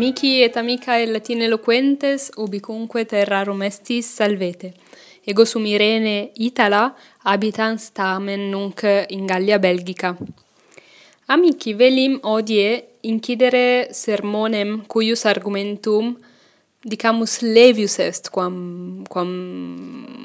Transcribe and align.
Amici 0.00 0.42
et 0.42 0.56
amicae 0.56 1.04
Latine 1.04 1.44
eloquentes, 1.44 2.32
ubicunque 2.38 3.04
terrarum 3.04 3.60
estis, 3.62 4.06
salvete. 4.06 4.72
Ego 5.26 5.44
sum 5.44 5.66
Irene 5.66 6.30
Itala 6.36 6.94
habitans 7.22 7.90
tamen 7.92 8.50
nunc 8.50 8.80
in 9.10 9.26
Gallia 9.26 9.58
Belgica. 9.58 10.16
Amici 11.28 11.74
velim 11.74 12.18
odie 12.22 12.96
incidere 13.02 13.88
sermonem 13.92 14.86
cuius 14.88 15.26
argumentum 15.26 16.16
dicamus 16.82 17.42
levius 17.42 17.98
est 17.98 18.30
quam 18.30 19.04
quam 19.06 19.28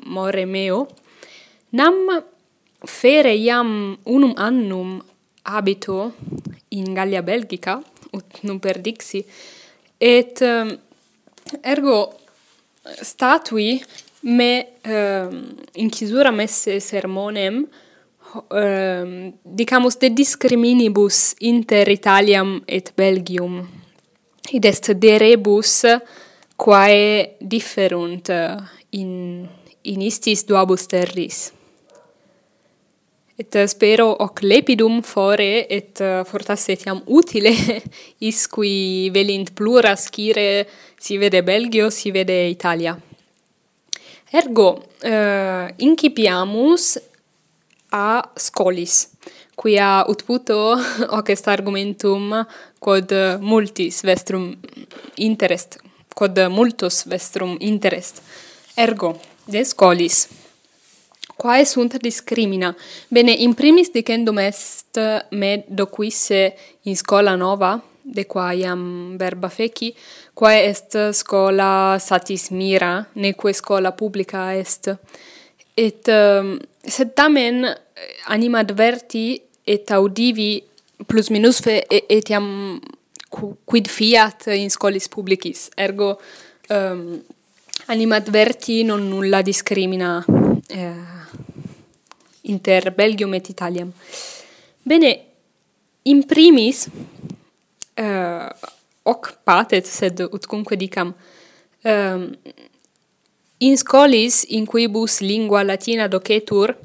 more 0.06 0.46
meo 0.46 0.88
nam 1.74 2.24
fere 2.86 3.36
iam 3.36 3.98
unum 4.06 4.36
annum 4.38 5.02
habito 5.44 6.14
in 6.70 6.94
Gallia 6.94 7.22
Belgica 7.22 7.84
ut 8.14 8.40
non 8.44 8.60
perdixi 8.60 9.26
et 10.00 10.42
um, 10.42 10.78
ergo 11.64 12.14
statui 13.02 13.84
me 14.22 14.68
um, 14.86 15.56
in 15.74 15.90
chisura 15.90 16.32
messe 16.32 16.80
sermonem 16.80 17.68
um, 18.50 19.34
dicamus 19.44 19.98
de 19.98 20.10
discriminibus 20.10 21.36
inter 21.40 21.90
Italiam 21.90 22.62
et 22.68 22.92
Belgium. 22.98 23.68
Id 24.52 24.66
est 24.66 24.92
de 24.94 25.18
rebus 25.18 25.86
quae 26.56 27.36
differunt 27.40 28.30
in 28.92 29.48
in 29.86 30.02
istis 30.02 30.46
duabus 30.46 30.88
terris 30.88 31.55
et 33.38 33.56
eh, 33.56 33.68
spero 33.68 34.16
hoc 34.20 34.42
lepidum 34.42 35.02
fore 35.04 35.66
et 35.70 36.02
eh, 36.02 36.24
fortasse 36.26 36.72
etiam 36.76 37.02
utile 37.08 37.52
is 38.30 38.46
qui 38.48 39.10
velint 39.14 39.52
plura 39.54 39.96
scire 39.96 40.68
si 40.98 41.18
vede 41.18 41.44
Belgio 41.44 41.90
si 41.90 42.12
vede 42.12 42.48
Italia. 42.50 42.98
Ergo 44.36 44.82
uh, 45.06 45.68
incipiamus 45.78 46.98
a 47.92 48.32
scolis 48.36 49.12
quia 49.56 50.04
ut 50.10 50.26
puto 50.28 50.76
hoc 51.16 51.30
est 51.30 51.48
argumentum 51.48 52.34
quod 52.80 53.14
multis 53.40 54.02
vestrum 54.04 54.50
interest 55.16 55.78
quod 56.16 56.40
multos 56.50 57.04
vestrum 57.06 57.58
interest. 57.60 58.24
Ergo 58.76 59.20
de 59.46 59.64
scolis. 59.64 60.45
Quae 61.36 61.66
sunt 61.66 61.98
discrimina? 62.00 62.76
Bene, 63.10 63.32
in 63.32 63.54
primis 63.54 63.92
dicendum 63.92 64.38
est 64.40 65.00
me 65.32 65.66
doquisse 65.68 66.56
in 66.84 66.96
scola 66.96 67.36
nova, 67.36 67.82
de 68.02 68.24
quaiam 68.24 69.18
verba 69.18 69.50
feci, 69.50 69.94
quae 70.34 70.64
est 70.70 71.12
scola 71.12 71.98
satis 72.00 72.50
mira, 72.50 73.06
neque 73.14 73.52
scola 73.54 73.92
publica 73.92 74.54
est. 74.56 74.96
Et 75.76 76.08
um, 76.08 76.56
sed 76.80 77.12
tamen 77.18 77.66
anima 78.32 78.60
adverti 78.60 79.42
et 79.66 79.92
audivi 79.92 80.64
plus 81.08 81.30
minus 81.34 81.60
fe 81.60 81.82
et, 81.90 82.06
etiam 82.14 82.80
quid 83.66 83.90
fiat 83.92 84.48
in 84.56 84.72
scolis 84.72 85.10
publicis. 85.12 85.68
Ergo 85.76 86.14
um, 86.70 87.20
anima 87.92 88.16
adverti 88.16 88.84
non 88.84 89.10
nulla 89.10 89.42
discrimina 89.42 90.24
eh, 90.70 91.15
inter 92.46 92.92
Belgium 92.92 93.34
et 93.34 93.50
Italiam. 93.50 93.92
Bene, 94.82 95.20
in 96.04 96.24
primis, 96.26 96.88
uh, 97.98 98.50
hoc 99.04 99.38
patet, 99.44 99.86
sed 99.86 100.20
utcunque 100.32 100.76
dicam, 100.76 101.14
um, 101.84 102.38
in 103.58 103.78
scolis 103.78 104.44
in 104.50 104.66
quibus 104.66 105.20
lingua 105.20 105.64
latina 105.64 106.08
docetur, 106.08 106.78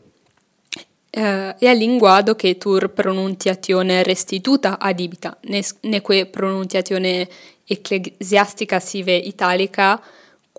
Uh, 1.12 1.52
ea 1.58 1.72
lingua 1.74 2.22
docetur 2.22 2.88
pronuntiatione 2.92 4.04
restituta 4.04 4.78
adibita, 4.78 5.36
neque 5.80 6.26
pronuntiatione 6.26 7.28
ecclesiastica 7.64 8.78
sive 8.78 9.16
italica 9.16 10.00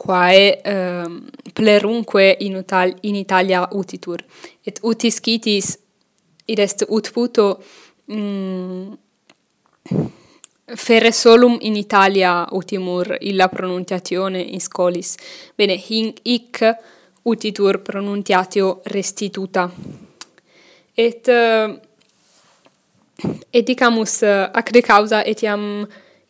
quae 0.01 0.59
um, 0.66 1.29
plerunque 1.53 2.38
in, 2.39 2.56
Utal 2.56 2.95
in 3.01 3.16
Italia 3.16 3.67
utitur. 3.72 4.23
Et 4.66 4.79
utis 4.81 5.19
citis, 5.22 5.78
id 6.45 6.59
est 6.59 6.85
ut 6.89 7.12
puto, 7.13 7.59
mm, 8.09 8.94
ferre 10.73 11.11
solum 11.11 11.57
in 11.61 11.75
Italia 11.75 12.47
utimur 12.51 13.17
illa 13.22 13.47
pronuntiatione 13.47 14.41
in 14.41 14.59
scolis. 14.59 15.17
Bene, 15.56 15.78
hinc 15.78 16.19
hic 16.25 16.63
utitur 17.23 17.84
pronuntiatio 17.85 18.81
restituta. 18.85 19.69
Et, 20.97 21.28
uh, 21.28 21.78
et 23.53 23.66
dicamus, 23.67 24.23
uh, 24.25 24.50
ac 24.50 24.72
de 24.73 24.81
causa 24.81 25.22
etiam 25.22 25.85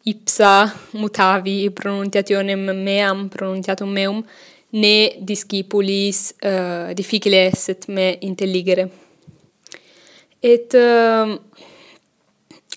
ipsa 0.06 0.72
mutavi 0.94 1.70
pronunciationem 1.70 2.84
meam 2.84 3.30
pronunciatum 3.30 3.92
meum 3.92 4.24
ne 4.74 5.12
discipulis 5.20 6.34
uh, 6.44 6.94
difficile 6.94 7.48
esset 7.48 7.88
me 7.88 8.18
intelligere. 8.22 8.90
Et 10.42 10.74
uh, 10.74 11.38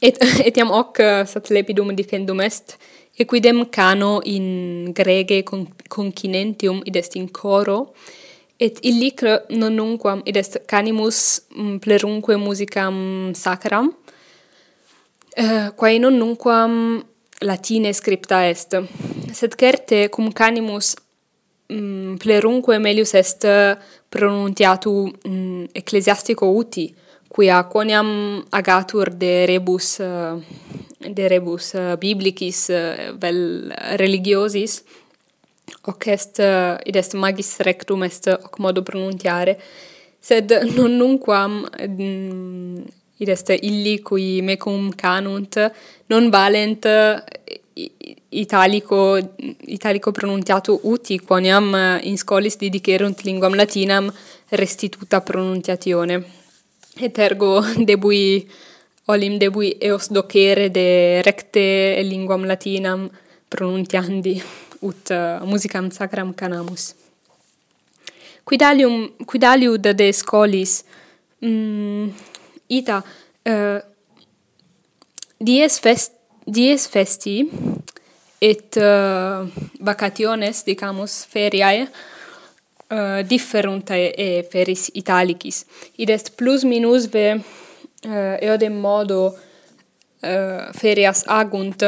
et 0.02 0.18
etiam 0.48 0.70
hoc 0.70 0.98
uh, 1.00 1.24
sat 1.24 1.50
lepidum 1.50 1.94
defendum 1.96 2.40
est 2.40 2.76
equidem 3.18 3.64
cano 3.70 4.20
in 4.24 4.92
grege 4.92 5.44
con, 5.44 5.66
concinentium 5.88 6.82
id 6.84 6.96
est 6.96 7.16
in 7.16 7.28
coro 7.28 7.94
et 8.58 8.78
illic 8.82 9.22
non 9.50 9.74
nunquam 9.76 10.22
id 10.26 10.36
est 10.36 10.58
canimus 10.66 11.42
mm, 11.54 11.78
plerunque 11.78 12.36
musicam 12.36 13.32
sacram 13.34 13.92
uh, 15.38 15.70
quae 15.78 15.98
non 15.98 16.18
nunquam 16.18 17.04
latine 17.44 17.92
scripta 17.92 18.48
est. 18.48 18.76
Sed 19.32 19.54
certe 19.60 20.08
cum 20.08 20.32
canimus 20.32 20.94
mm, 21.68 22.16
plerunque 22.16 22.78
melius 22.78 23.14
est 23.14 23.46
pronuntiatu 24.08 25.12
mm, 25.24 25.64
ecclesiastico 25.72 26.46
uti, 26.46 26.88
quia 27.34 27.62
quoniam 27.66 28.44
agatur 28.50 29.10
de 29.10 29.44
rebus 29.46 29.98
de 31.04 31.26
rebus 31.28 31.74
biblicis 31.98 32.68
vel 33.20 33.72
religiosis 33.98 34.82
hoc 35.82 36.06
est 36.06 36.38
id 36.86 36.96
est 36.96 37.14
magis 37.14 37.56
rectum 37.58 38.04
est 38.04 38.28
hoc 38.28 38.58
modo 38.58 38.82
pronuntiare 38.82 39.58
sed 40.20 40.54
non 40.76 40.94
nunquam 40.96 41.66
mm, 41.88 42.84
id 43.18 43.28
est 43.28 43.48
illi 43.62 44.00
cui 44.02 44.42
mecum 44.42 44.90
canunt 44.94 45.72
non 46.06 46.30
valent 46.30 46.86
italico 48.28 49.18
italico 49.60 50.10
pronunciato 50.12 50.80
uti 50.82 51.20
quoniam 51.20 51.74
eh, 51.74 52.00
in 52.08 52.16
scolis 52.16 52.56
didicerunt 52.56 53.22
linguam 53.22 53.54
latinam 53.54 54.12
restituta 54.50 55.20
pronuntiatione. 55.20 56.24
Et 56.96 57.18
ergo 57.18 57.60
debui 57.88 58.46
olim 59.06 59.38
debui 59.38 59.76
eos 59.80 60.08
docere 60.10 60.70
de 60.70 61.20
recte 61.22 62.00
linguam 62.02 62.44
latinam 62.44 63.08
pronuntiandi 63.48 64.42
ut 64.80 65.10
eh, 65.10 65.40
musicam 65.44 65.90
sacram 65.90 66.34
canamus. 66.34 66.94
Quidalium 68.44 69.10
quidaliud 69.24 69.80
de 69.80 70.12
scolis 70.12 70.84
mm, 71.40 72.08
ita 72.78 73.00
uh, 73.00 73.78
dies 75.38 75.78
fest 75.80 76.12
dies 76.46 76.86
festi 76.88 77.38
et 78.40 78.76
uh, 78.76 79.46
vacationes 79.80 80.64
dicamus 80.66 81.24
feriae 81.30 81.86
uh, 82.90 83.22
differuntae 83.24 84.12
e 84.16 84.42
feris 84.50 84.90
italicis. 84.94 85.64
Id 85.96 86.10
est 86.10 86.34
plus 86.36 86.64
minus 86.64 87.08
ve 87.08 87.34
uh, 87.34 88.36
eodem 88.40 88.76
modo 88.80 89.20
uh, 89.32 90.72
ferias 90.76 91.24
agunt 91.26 91.86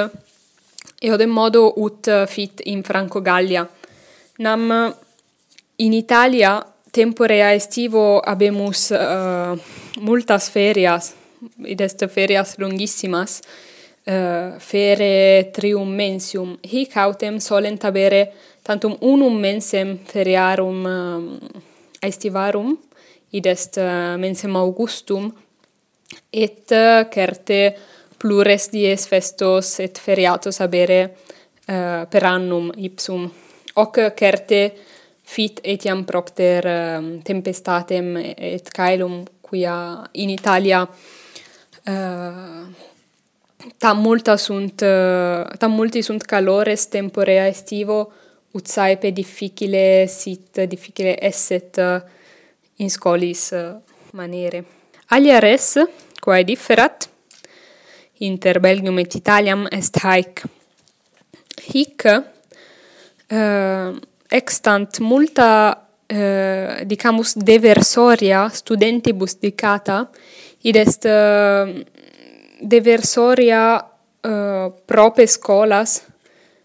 eodem 1.03 1.31
modo 1.31 1.69
ut 1.77 2.09
fit 2.27 2.63
in 2.65 2.83
Francogallia. 2.83 3.67
Nam 4.39 4.95
in 5.79 5.93
Italia 5.93 6.65
temporea 6.97 7.53
estivo 7.53 8.23
habemus 8.25 8.91
uh, 8.91 8.99
eh, 8.99 9.59
multas 10.01 10.49
ferias, 10.51 11.13
id 11.65 11.81
est 11.85 12.05
ferias 12.13 12.57
longissimas, 12.59 13.41
uh, 14.09 14.57
fere 14.59 15.51
trium 15.53 15.93
mensium. 15.93 16.57
Hic 16.65 16.97
autem 16.97 17.41
solent 17.41 17.85
habere 17.85 18.23
tantum 18.65 18.97
unum 19.01 19.37
mensem 19.41 19.99
feriarum 20.09 20.87
eh, 20.87 20.97
uh, 20.97 22.09
aestivarum, 22.09 22.73
id 23.33 23.53
est 23.53 23.77
uh, 23.83 24.17
mensem 24.21 24.57
augustum, 24.57 25.29
et 26.33 26.73
uh, 26.73 27.05
certe 27.13 27.61
plures 28.17 28.71
dies 28.73 29.09
festos 29.11 29.81
et 29.85 29.99
feriatos 30.01 30.63
habere 30.65 31.01
uh, 31.05 32.07
per 32.09 32.25
annum 32.25 32.71
ipsum. 32.77 33.29
Hoc 33.77 33.99
certe 34.17 34.61
fit 35.27 35.59
etiam 35.63 36.05
propter 36.05 36.67
ehm, 36.71 37.07
tempestatem 37.27 38.15
et 38.17 38.69
caelum 38.71 39.25
quia 39.41 40.09
in 40.23 40.31
Italia 40.31 40.81
uh, 40.87 42.63
tam 43.79 44.01
multa 44.01 44.37
sunt 44.37 44.81
uh, 44.87 45.43
tam 45.59 45.73
multi 45.75 46.03
sunt 46.03 46.23
calores 46.23 46.87
temporea 46.89 47.47
estivo 47.47 48.13
ut 48.53 48.67
saepe 48.67 49.11
difficile 49.11 50.07
sit 50.07 50.63
difficile 50.69 51.17
esset 51.19 51.77
uh, 51.77 52.01
in 52.77 52.89
scolis 52.89 53.51
uh, 53.51 53.77
manere 54.13 54.65
alia 55.07 55.39
res 55.43 55.75
quae 56.21 56.45
differat 56.45 57.11
inter 58.19 58.61
Belgium 58.61 58.99
et 58.99 59.15
Italiam 59.15 59.67
est 59.71 59.99
haec 60.07 60.45
hic 61.67 62.05
uh, 62.07 63.91
extant 64.29 64.99
multa 65.01 65.87
eh, 66.07 66.83
dicamus 66.85 67.35
deversoria 67.35 68.49
studentibus 68.49 69.39
dicata 69.39 70.11
id 70.63 70.77
est 70.77 71.05
eh, 71.05 71.85
deversoria 72.61 73.63
eh, 74.21 74.73
prope 74.85 75.27
scolas 75.27 76.03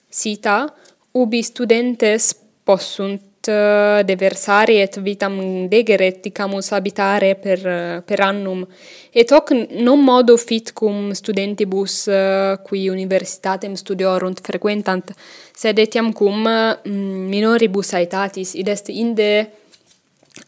sita 0.10 0.66
ubi 1.12 1.44
studentes 1.44 2.36
possunt 2.64 3.31
Uh, 3.48 4.04
deversari 4.06 4.76
et 4.84 4.98
vitam 5.02 5.66
degeret 5.68 6.20
dicamus 6.22 6.68
habitare 6.76 7.34
per 7.34 7.62
uh, 7.66 8.02
per 8.06 8.20
annum. 8.22 8.68
Et 9.12 9.32
hoc 9.32 9.50
non 9.82 10.04
modo 10.04 10.36
fit 10.38 10.72
cum 10.74 11.10
studentibus 11.12 12.06
uh, 12.06 12.60
qui 12.62 12.88
universitatem 12.90 13.74
studiorunt 13.74 14.44
frequentant 14.46 15.10
sed 15.58 15.80
etiam 15.80 16.12
cum 16.14 16.46
minoribus 17.34 17.96
aetatis 17.98 18.54
id 18.54 18.68
est 18.68 18.94
inde 18.94 19.50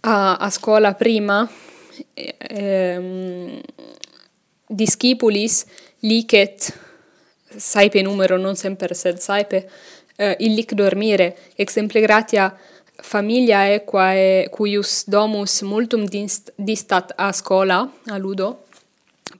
a 0.02 0.36
a 0.36 0.50
scola 0.50 0.94
prima 0.94 1.50
ehm 2.14 3.58
discipulis 4.68 5.66
licet 6.00 6.74
saepe 7.58 8.02
numero 8.02 8.38
non 8.38 8.56
semper 8.56 8.94
sed 8.96 9.18
saepe 9.18 9.66
uh, 10.18 10.26
eh, 10.26 10.36
illic 10.40 10.74
dormire. 10.74 11.36
Exemple 11.56 12.02
gratia 12.02 12.56
familiae 13.04 13.84
quae 13.86 14.48
cuius 14.52 15.04
domus 15.12 15.62
multum 15.68 16.06
dist, 16.08 16.54
distat 16.58 17.14
a 17.18 17.32
scola 17.32 17.84
a 18.10 18.18
ludo 18.18 18.64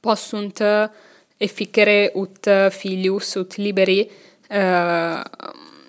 possunt 0.04 0.60
eh, 0.60 0.90
efficere 1.38 2.12
ut 2.20 2.48
eh, 2.48 2.70
filius 2.70 3.36
ut 3.40 3.58
liberi 3.58 4.02
uh, 4.54 5.22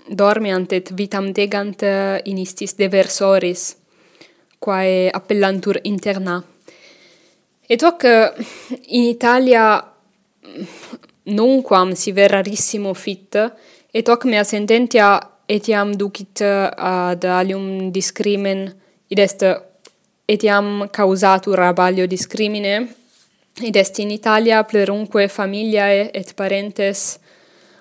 dormiant 0.06 0.72
et 0.72 0.90
vitam 0.96 1.30
degant 1.32 1.82
in 2.24 2.38
istis 2.40 2.74
deversoris 2.78 3.64
quae 4.58 5.10
appellantur 5.12 5.78
interna. 5.84 6.38
Et 7.68 7.82
hoc 7.82 8.04
in 8.06 9.04
Italia 9.10 9.66
nunquam 11.36 11.92
si 11.92 12.12
verrarissimo 12.12 12.94
fit 12.94 13.36
et 13.92 14.08
hoc 14.08 14.24
mea 14.24 14.44
sententia 14.44 15.33
etiam 15.48 15.92
ducit 15.96 16.40
uh, 16.40 16.70
ad 16.76 17.24
alium 17.24 17.90
discrimen, 17.92 18.66
id 19.08 19.18
est 19.18 19.44
etiam 20.28 20.88
causatur 20.92 21.60
abalio 21.60 22.06
discrimine, 22.06 22.88
id 23.60 23.76
est 23.76 23.98
in 23.98 24.10
Italia 24.10 24.62
plerunque 24.64 25.28
familiae 25.28 26.10
et 26.12 26.34
parentes 26.36 27.18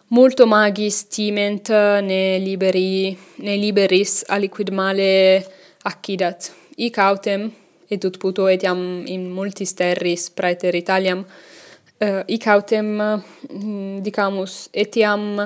multo 0.10 0.45
magis 0.45 1.06
timent 1.10 1.69
uh, 1.69 2.01
ne 2.01 2.39
liberi 2.39 3.18
ne 3.39 3.57
liberis 3.57 4.24
aliquid 4.30 4.71
male 4.71 5.44
accidat. 5.83 6.51
Ic 6.77 6.98
autem 6.98 7.51
et 7.89 8.04
ut 8.04 8.18
puto 8.19 8.48
etiam 8.50 9.06
in 9.07 9.30
multis 9.30 9.74
terris 9.77 10.30
praeter 10.30 10.75
Italiam 10.75 11.24
uh, 11.24 12.24
ic 12.27 12.48
autem 12.48 12.89
mm, 12.98 14.01
dicamus 14.06 14.69
etiam 14.74 15.42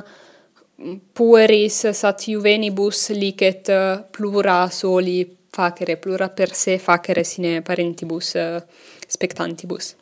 pueris 1.13 1.89
sat 1.91 2.27
juvenibus 2.27 3.09
licet 3.09 3.69
eh, 3.69 4.03
plura 4.12 4.69
soli 4.69 5.38
facere, 5.50 5.97
plura 5.97 6.29
per 6.29 6.53
se 6.53 6.77
facere 6.77 7.24
sine 7.24 7.62
parentibus 7.62 8.35
eh, 8.35 8.63
spectantibus. 9.07 9.95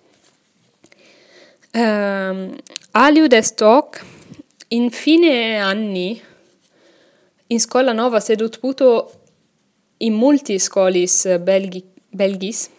Um, 1.76 2.56
aliud 2.92 3.34
est 3.34 3.60
hoc, 3.62 4.00
in 4.70 4.90
fine 4.90 5.60
anni, 5.60 6.22
in 7.48 7.60
scola 7.60 7.92
nova 7.92 8.20
sedut 8.20 8.60
puto 8.60 9.12
in 9.98 10.14
multi 10.14 10.58
scolis 10.58 11.38
belgi, 11.44 11.84
belgis, 12.10 12.70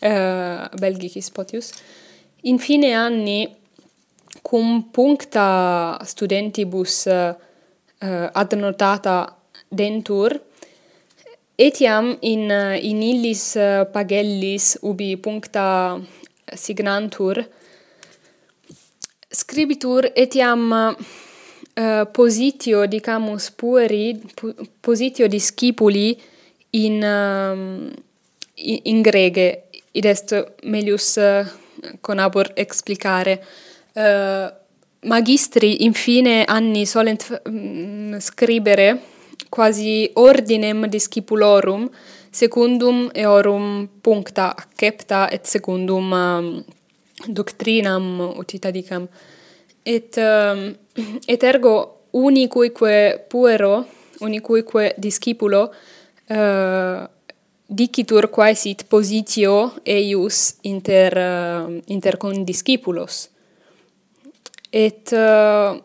uh, 0.00 0.68
belgicis 0.76 1.30
potius, 1.30 1.72
in 2.42 2.58
fine 2.58 2.92
anni 2.92 3.48
cum 4.42 4.90
puncta 4.90 5.98
studentibus 6.04 7.06
eh, 7.06 7.34
uh, 8.02 8.28
ad 8.32 8.52
notata 8.52 9.36
dentur, 9.68 10.40
etiam 11.56 12.16
in, 12.20 12.50
eh, 12.50 12.78
in 12.82 13.02
illis 13.02 13.56
eh, 13.56 13.86
pagellis 13.92 14.76
ubi 14.82 15.16
puncta 15.16 16.00
signantur, 16.54 17.38
scribitur 19.32 20.10
etiam 20.14 20.72
uh, 20.72 22.04
positio, 22.12 22.86
dicamus, 22.86 23.50
pueri, 23.50 24.20
positio 24.80 25.26
di 25.26 25.40
scipuli 25.40 26.20
in, 26.70 27.00
uh, 27.00 27.90
in, 28.54 28.80
in 28.82 29.00
grege, 29.00 29.64
id 29.92 30.04
est 30.04 30.34
melius 30.64 31.16
uh, 31.16 31.46
conabor 32.00 32.52
explicare. 32.56 33.40
Eh, 33.94 34.54
magistri 35.02 35.84
infine 35.84 36.44
anni 36.44 36.86
solent 36.86 37.42
mm, 37.48 38.16
scribere 38.18 39.00
quasi 39.50 40.08
ordinem 40.14 40.86
discipulorum 40.86 41.90
secundum 42.30 43.10
eorum 43.12 43.88
puncta 44.00 44.54
accepta 44.56 45.28
et 45.28 45.44
secundum 45.44 46.12
um, 46.12 46.64
doctrinam 47.26 48.32
ut 48.38 48.70
dicam. 48.70 49.08
Et 49.82 50.16
um, 50.16 50.74
et 51.26 51.42
ergo 51.42 52.08
unicuique 52.12 53.26
puero 53.28 53.86
unicuique 54.20 54.94
discipulo 54.96 55.70
uh, 56.30 57.08
dicitur 57.66 58.30
quae 58.30 58.54
sit 58.54 58.86
positio 58.88 59.74
eius 59.84 60.56
inter 60.62 61.18
eh, 61.18 61.64
uh, 61.66 61.80
inter 61.86 62.16
condiscipulos 62.16 63.28
et 64.72 65.12
uh, 65.12 65.76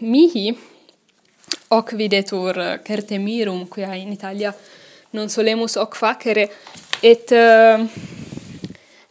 mihi 0.00 0.56
hoc 1.70 1.92
videtur 1.92 2.58
eh, 2.58 2.78
certemirum 2.82 3.68
quia 3.68 3.94
in 3.94 4.12
Italia 4.12 4.54
non 5.12 5.28
solemus 5.28 5.76
hoc 5.76 5.94
facere 5.94 6.48
et 7.02 7.30
eh, 7.32 7.74
uh, 7.78 7.88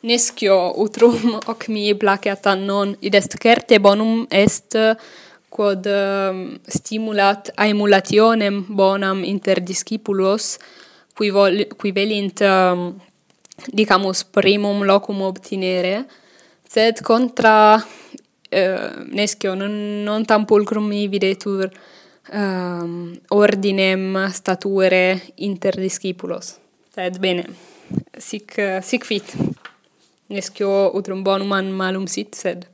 nescio 0.02 0.58
utrum 0.82 1.38
hoc 1.48 1.68
mihi 1.70 1.94
placeat 1.96 2.46
non 2.58 2.96
id 3.00 3.16
est 3.16 3.38
certe 3.38 3.80
bonum 3.80 4.26
est 4.30 4.76
quod 5.50 5.86
uh, 5.86 6.58
stimulat 6.68 7.52
aemulationem 7.56 8.66
bonam 8.68 9.24
inter 9.24 9.62
discipulos 9.62 10.58
qui 11.16 11.30
vol 11.30 11.68
qui 11.78 11.92
velint 11.92 12.42
um, 12.42 13.00
dicamus 13.68 14.24
primum 14.24 14.84
locum 14.84 15.22
obtinere 15.22 16.06
sed 16.70 17.02
contra 17.02 17.78
Eh, 18.50 18.74
uh, 18.74 19.06
nescio 19.14 19.54
non, 19.54 20.04
non 20.04 20.26
tam 20.26 20.46
pulcrum 20.46 20.90
videtur 20.90 21.70
um, 22.32 22.40
ehm, 22.40 23.20
ordinem 23.30 24.30
stature 24.32 25.22
inter 25.36 25.76
discipulos. 25.76 26.58
Sed 26.90 27.20
bene, 27.20 27.46
sic, 28.18 28.58
sic 28.82 29.06
fit. 29.06 29.36
Nescio 30.30 30.92
utrum 30.94 31.24
bonum 31.24 31.52
an 31.52 31.72
malum 31.72 32.08
sit, 32.08 32.34
sed 32.36 32.66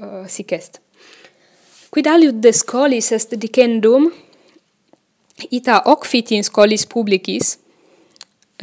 uh, 0.00 0.24
sic 0.26 0.52
est. 0.52 0.80
Quid 1.90 2.08
aliud 2.10 2.40
de 2.42 2.52
scolis 2.52 3.12
est 3.12 3.36
dicendum, 3.36 4.10
ita 5.50 5.82
hoc 5.84 6.04
fit 6.08 6.32
in 6.34 6.42
scolis 6.42 6.86
publicis, 6.90 7.58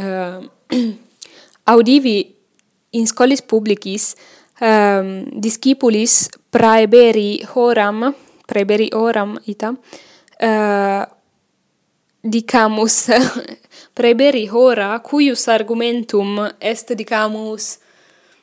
uh, 0.01 0.41
audivi 1.73 2.17
in 2.91 3.07
scolis 3.07 3.41
publicis 3.41 4.15
um, 4.61 5.25
discipulis 5.41 6.29
praeberi 6.51 7.41
horam, 7.55 8.13
praeberi 8.47 8.89
horam 8.93 9.37
ita, 9.45 9.73
uh, 9.73 11.05
dicamus, 12.23 13.09
praeberi 13.97 14.47
hora, 14.49 14.99
cuius 15.03 15.47
argumentum 15.49 16.39
est, 16.59 16.93
dicamus, 16.97 17.79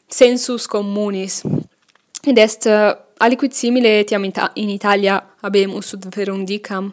sensus 0.09 0.67
communis. 0.67 1.43
Ed 2.27 2.39
est 2.39 2.67
uh, 2.67 2.93
aliquid 3.21 3.55
simile 3.55 4.01
etiam 4.01 4.25
ita 4.25 4.51
in 4.57 4.71
Italia 4.71 5.21
habemus 5.43 5.95
ut 5.95 6.09
verum 6.15 6.45
dicam, 6.47 6.91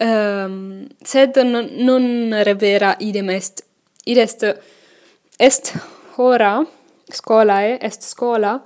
um, 0.00 0.88
sed 1.04 1.36
non, 1.44 1.68
non 1.84 2.32
revera 2.44 2.96
idem 3.00 3.30
est. 3.30 3.64
Id 4.06 4.18
est, 4.18 4.44
est 5.38 5.72
hora, 6.16 6.64
scolae, 7.12 7.78
est 7.80 8.02
scola, 8.02 8.62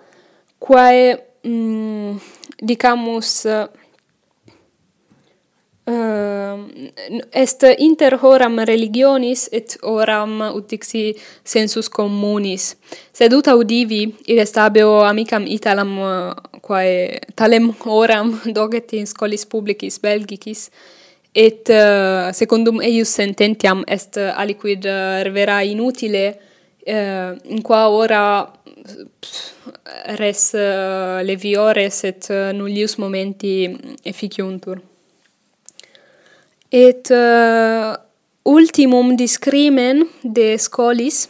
quae, 0.58 1.16
mm, 1.44 2.16
dicamus, 2.62 3.46
uh, 3.46 3.68
est 7.32 7.64
inter 7.78 8.18
horam 8.22 8.58
religionis 8.58 9.48
et 9.52 9.76
horam 9.82 10.42
ut 10.56 10.68
dixi 10.68 11.14
sensus 11.44 11.88
communis. 11.88 12.74
Sed 13.12 13.32
ut 13.32 13.48
audivi 13.48 14.02
id 14.26 14.38
est 14.38 14.56
habeo 14.56 15.00
amicam 15.08 15.46
italam 15.46 15.96
eh, 15.98 16.60
quae 16.62 17.20
talem 17.36 17.72
horam 17.84 18.34
doget 18.56 18.92
in 18.92 19.06
scolis 19.06 19.46
publicis 19.46 20.00
belgicis 20.02 20.70
et 21.34 21.68
uh, 21.70 22.32
secundum 22.32 22.80
eius 22.82 23.10
sententiam 23.14 23.84
est 23.86 24.16
eh, 24.16 24.32
aliquid 24.42 24.84
revera 25.24 25.62
inutile 25.64 26.34
uh, 26.88 27.36
in 27.44 27.62
qua 27.62 27.88
ora 27.88 28.50
res 30.18 30.54
eh, 30.54 30.60
uh, 30.60 31.22
leviores 31.22 32.02
eh, 32.04 32.08
et 32.08 32.28
uh, 32.30 32.52
nullius 32.52 32.96
momenti 32.96 33.76
efficiuntur. 34.02 34.80
Et 36.70 37.10
uh, 37.10 37.96
ultimum 38.44 39.16
discrimen 39.16 40.06
de 40.22 40.56
scolis 40.58 41.28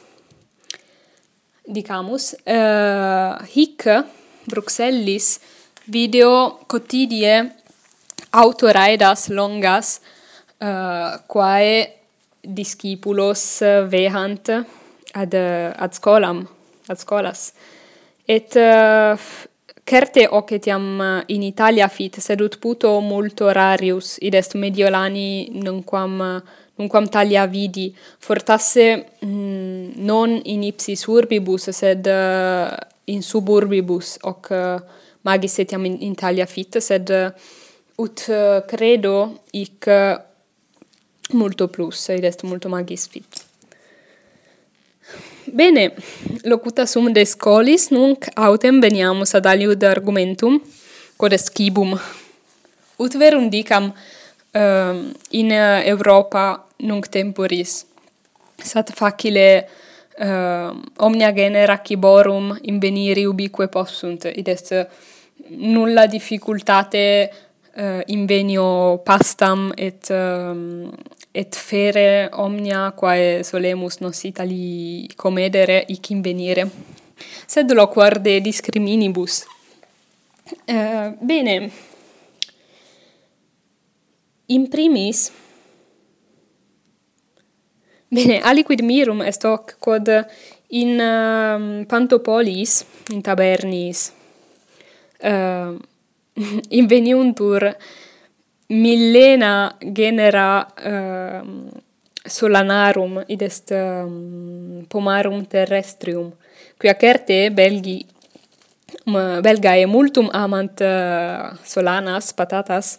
dicamus 1.66 2.34
uh, 2.46 3.38
hic 3.54 3.86
Bruxellis 4.48 5.38
video 5.86 6.58
cotidie 6.66 7.52
autoraedas 8.32 9.28
longas 9.28 10.00
uh, 10.60 11.18
quae 11.26 11.86
discipulos 12.42 13.60
vehant 13.90 14.50
ad 15.20 15.34
ad 15.34 15.92
scolam 15.92 16.46
ad 16.88 16.98
scolas. 16.98 17.52
Et 18.26 18.56
uh, 18.56 19.16
certe 19.88 20.26
hoc 20.28 20.52
etiam 20.52 21.00
eh, 21.00 21.24
in 21.34 21.42
Italia 21.42 21.88
fit 21.88 22.18
sed 22.20 22.42
ut 22.44 22.58
puto 22.60 22.90
multo 23.00 23.48
rarius 23.56 24.18
id 24.20 24.34
est 24.36 24.54
mediolani 24.54 25.48
nunquam 25.64 26.20
nunquam 26.76 27.08
talia 27.08 27.46
vidi. 27.46 27.88
Fortasse 28.18 28.84
mm, 29.24 30.04
non 30.04 30.36
in 30.44 30.62
ipsis 30.62 31.06
urbibus 31.08 31.70
sed 31.70 32.06
uh, 32.06 32.68
in 33.06 33.22
suburbibus 33.22 34.18
hoc 34.22 34.50
uh, 34.50 34.76
magis 35.24 35.58
etiam 35.64 35.84
in, 35.84 35.96
in 36.00 36.12
Italia 36.12 36.46
fit 36.46 36.78
sed 36.84 37.08
uh, 37.08 37.32
ut 37.96 38.26
uh, 38.28 38.60
credo 38.68 39.40
hic 39.52 39.88
uh, 39.88 40.20
multo 41.32 41.68
plus 41.68 42.08
id 42.12 42.24
est 42.24 42.44
multo 42.44 42.68
magis 42.68 43.08
fit. 43.08 43.47
Bene, 45.58 45.92
locuta 46.44 46.84
sum 46.86 47.08
de 47.10 47.24
scolis, 47.26 47.88
nunc 47.90 48.28
autem 48.38 48.76
veniamus 48.78 49.32
ad 49.34 49.46
aliud 49.50 49.82
argumentum, 49.82 50.60
codescibum. 51.18 51.96
Ut 53.02 53.16
verum 53.18 53.48
dicam 53.50 53.88
uh, 53.90 55.00
in 55.34 55.50
eh, 55.50 55.82
Europa 55.90 56.44
nunc 56.86 57.08
temporis, 57.10 57.72
sat 58.54 58.92
facile 58.94 59.48
uh, 60.22 60.70
omnia 61.02 61.32
genera 61.34 61.80
ciborum 61.82 62.54
inveniri 62.70 63.26
ubique 63.26 63.66
possunt, 63.66 64.30
id 64.30 64.54
est 64.54 64.70
mm, 64.78 65.74
nulla 65.74 66.06
difficultate 66.06 67.02
eh, 67.02 67.82
uh, 67.82 68.02
invenio 68.14 69.02
pastam 69.02 69.72
et 69.74 70.06
um, 70.10 70.92
et 71.32 71.54
fere 71.54 72.28
omnia 72.32 72.92
quae 72.96 73.42
solemus 73.44 74.00
nos 74.00 74.24
Itali 74.24 75.08
comedere 75.16 75.84
hic 75.88 76.10
invenire. 76.10 76.68
Sed 77.46 77.72
loquar 77.72 78.18
de 78.22 78.40
discriminibus. 78.40 79.44
Uh, 80.66 81.12
bene. 81.20 81.70
In 84.48 84.68
primis 84.70 85.30
Bene, 88.08 88.38
aliquid 88.40 88.80
mirum 88.80 89.20
est 89.20 89.44
hoc 89.44 89.74
quod 89.84 90.08
in 90.72 90.96
uh, 90.96 91.84
Pantopolis 91.84 92.84
in 93.12 93.20
tabernis 93.20 94.12
ehm, 95.20 95.76
uh, 96.40 96.60
inveniuntur 96.70 97.68
millena 98.68 99.76
genera 99.80 100.66
uh, 100.84 101.42
solanarum 102.24 103.22
id 103.26 103.42
est 103.42 103.70
um, 103.72 104.84
pomarum 104.88 105.44
terrestrium 105.46 106.32
qui 106.78 106.88
acerte 106.88 107.50
belgi 107.50 108.04
um, 109.06 109.40
belgae 109.42 109.86
multum 109.86 110.28
amant 110.32 110.80
uh, 110.80 111.56
solanas 111.64 112.32
patatas 112.32 112.98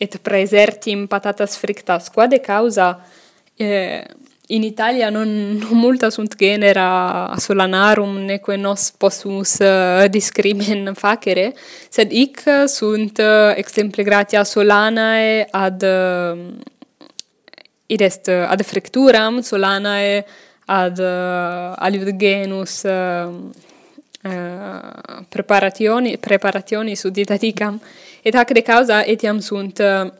et 0.00 0.18
praesertim 0.22 1.06
patatas 1.08 1.56
frictas. 1.56 2.10
Quod 2.10 2.34
causa 2.42 2.98
eh, 3.58 4.02
in 4.46 4.62
Italia 4.62 5.08
non, 5.10 5.56
non 5.56 5.78
multa 5.78 6.10
sunt 6.10 6.36
genera 6.36 7.34
solanarum 7.38 8.16
neque 8.24 8.56
nos 8.56 8.90
possumus 8.90 9.58
uh, 9.58 10.04
discrimen 10.08 10.92
facere, 10.94 11.54
sed 11.88 12.12
ic 12.12 12.42
sunt 12.66 13.18
uh, 13.18 13.56
exemple 13.56 14.02
gratia 14.02 14.44
solanae 14.44 15.46
ad 15.50 15.82
eh, 15.82 16.30
uh, 16.30 16.38
id 17.86 18.00
est 18.00 18.26
uh, 18.26 18.50
ad 18.50 18.62
fracturam 18.62 19.40
solanae 19.40 20.24
ad 20.66 20.98
uh, 20.98 21.72
aliud 21.76 22.16
genus 22.16 22.82
uh, 22.82 23.32
uh, 24.22 25.24
preparationi 25.28 26.18
preparationi 26.18 26.96
suditaticam. 26.96 27.80
Et 28.22 28.34
hac 28.34 28.52
de 28.52 28.60
causa 28.60 29.02
etiam 29.04 29.38
sunt 29.38 29.78
uh, 29.78 30.12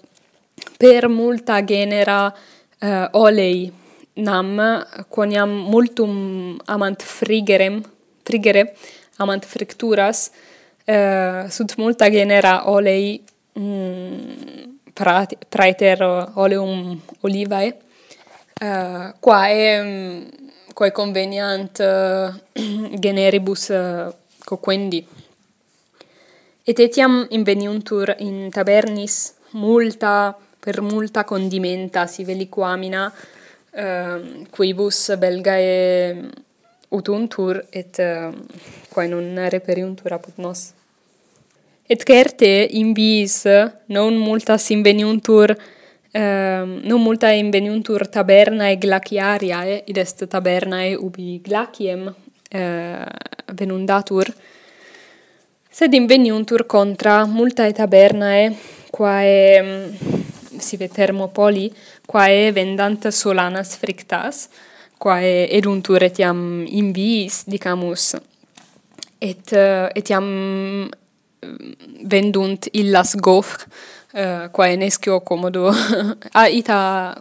per 0.77 1.09
multa 1.09 1.61
genera 1.61 2.33
uh, 2.81 3.07
olei 3.11 3.84
nam 4.17 4.59
quoniam 5.11 5.51
multum 5.51 6.59
amant 6.67 7.03
frigerem 7.03 7.83
frigere 8.25 8.75
amant 9.19 9.45
fricturas 9.45 10.31
uh, 10.87 11.51
sunt 11.51 11.77
multa 11.77 12.09
genera 12.11 12.63
olei 12.71 13.23
mm, 13.59 14.95
praeter 15.51 15.99
oleum 16.35 17.01
olivae 17.23 17.75
uh, 18.61 19.13
quae 19.21 19.83
mm, 19.83 20.45
quae 20.75 20.91
conveniant 20.91 21.79
uh, 21.79 22.35
generibus 23.05 23.69
uh, 23.71 24.11
coquendi. 24.45 25.07
Et 26.65 26.79
etiam 26.81 27.27
inveniuntur 27.31 28.15
in 28.25 28.51
tabernis 28.51 29.35
multa 29.53 30.35
per 30.61 30.81
multa 30.81 31.25
condimenta 31.25 32.07
si 32.07 32.25
veliquamina 32.25 33.13
Ehm, 33.75 34.43
uh, 34.43 34.47
quibus 34.51 35.11
belgae 35.19 36.31
utuntur 36.91 37.59
et 37.73 37.99
ehm, 37.99 38.31
uh, 38.31 38.87
quae 38.89 39.09
non 39.09 39.49
reperiuntur 39.51 40.13
apud 40.15 40.39
nos. 40.39 40.73
Et 41.89 41.99
certe 41.99 42.69
in 42.71 42.93
vis 42.95 43.43
non 43.87 44.15
multas 44.15 44.71
inveniuntur 44.71 45.51
uh, 45.51 45.59
ehm, 46.13 46.81
non 46.85 47.03
multa 47.03 47.33
inveniuntur 47.35 48.07
tabernae 48.07 48.79
glaciariae, 48.79 49.83
id 49.91 49.99
est 49.99 50.23
tabernae 50.31 50.95
ubi 50.95 51.41
glaciem 51.43 52.07
uh, 52.07 53.07
venundatur, 53.59 54.31
sed 55.69 55.99
inveniuntur 55.99 56.69
contra 56.71 57.25
multae 57.27 57.75
tabernae 57.75 58.53
quae 58.95 59.59
um, 59.59 60.14
sive 60.65 60.89
Thermopoli, 60.89 61.69
quae 62.09 62.51
vendant 62.57 63.11
solanas 63.13 63.77
frictas, 63.81 64.49
quae 64.99 65.45
eduntur 65.53 66.05
etiam 66.07 66.39
inviis, 66.65 67.43
dicamus, 67.51 68.15
et 69.21 69.53
eh, 69.53 69.61
uh, 69.61 69.91
etiam 69.97 70.25
mm, 70.25 71.75
vendunt 72.11 72.69
illas 72.73 73.15
gofr, 73.21 73.67
uh, 73.67 74.21
eh, 74.21 74.47
quae 74.53 74.77
nescio 74.81 75.21
commodo, 75.27 75.69
a 76.41 76.47
ita 76.49 76.79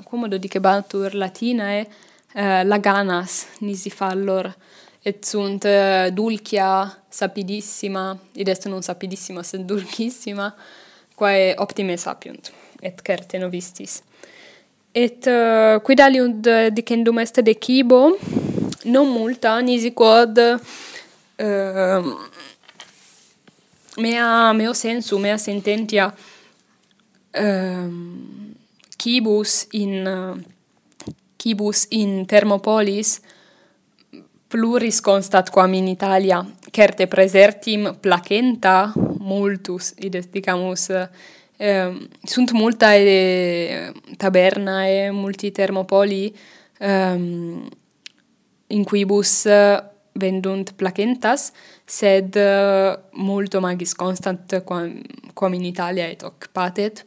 commodo 0.08 0.40
dicebatur 0.40 1.16
latinae, 1.20 1.84
uh, 2.36 2.62
laganas 2.68 3.44
nisi 3.62 3.92
fallor, 3.92 4.52
et 5.04 5.24
sunt 5.28 5.68
uh, 5.68 6.10
dulcia 6.16 6.88
sapidissima, 7.12 8.14
id 8.40 8.48
est 8.48 8.68
non 8.72 8.84
sapidissima, 8.84 9.44
sed 9.44 9.68
dulcissima, 9.68 10.54
quae 11.20 11.52
optime 11.60 11.98
sapiunt 12.00 12.54
et 12.84 13.02
certe 13.06 13.40
novistis. 13.40 14.02
Et 14.94 15.26
eh, 15.26 15.76
uh, 15.76 15.80
quid 15.82 16.00
aliud 16.00 16.50
dicendum 16.70 17.18
est 17.20 17.40
de 17.42 17.56
cibo, 17.58 18.18
non 18.86 19.10
multa, 19.10 19.60
nisi 19.62 19.92
quod 19.92 20.38
uh, 20.38 22.14
mea, 23.98 24.54
meo 24.54 24.74
sensu, 24.74 25.18
mea 25.18 25.38
sententia 25.38 26.14
uh, 27.34 27.90
cibus 28.98 29.68
in 29.72 30.06
uh, 30.06 30.38
cibus 31.42 31.88
in 31.90 32.26
Thermopolis 32.26 33.22
pluris 34.48 35.02
constat 35.02 35.50
quam 35.50 35.74
in 35.74 35.88
Italia 35.88 36.46
certe 36.70 37.08
presertim 37.08 37.96
placenta 38.02 38.94
multus, 39.20 39.94
ides 39.98 40.30
dicamus, 40.30 40.90
uh, 40.90 41.08
eh, 41.58 41.94
sunt 42.24 42.52
multae 42.52 43.00
ehm, 43.06 44.18
tabernae, 44.18 45.12
multi 45.12 45.52
thermopoli 45.52 46.34
ehm, 46.80 47.64
in 48.68 48.84
quibus 48.84 49.46
eh, 49.46 49.94
vendunt 50.14 50.76
placentas, 50.78 51.52
sed 51.86 52.36
uh, 52.38 52.94
multo 53.18 53.60
magis 53.62 53.96
constant 53.98 54.60
quam, 54.66 55.02
quam 55.34 55.54
in 55.54 55.66
Italia 55.66 56.08
et 56.10 56.24
hoc 56.24 56.50
patet. 56.54 57.04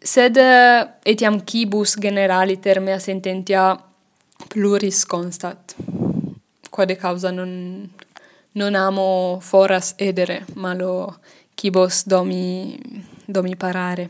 Sed 0.00 0.36
eh, 0.40 0.44
uh, 0.46 0.88
etiam 1.04 1.40
quibus 1.44 1.96
generaliter 2.00 2.80
mea 2.80 2.98
sententia 3.00 3.74
pluris 4.48 5.04
constat, 5.08 5.76
quade 6.70 6.96
causa 6.96 7.30
non, 7.32 7.52
non 8.54 8.74
amo 8.74 9.38
foras 9.40 9.94
edere, 9.98 10.42
malo 10.56 11.20
quibus 11.54 12.04
domi 12.08 12.74
domi 13.26 13.56
parare. 13.56 14.08